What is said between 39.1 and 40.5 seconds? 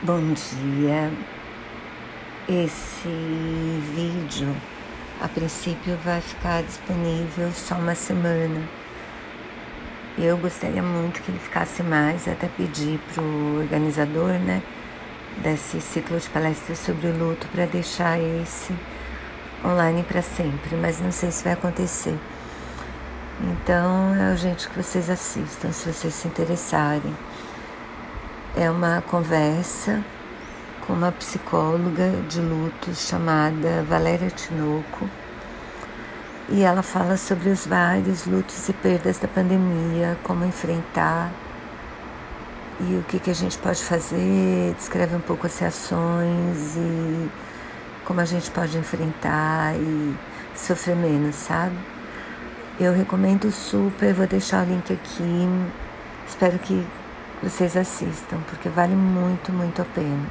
da pandemia, como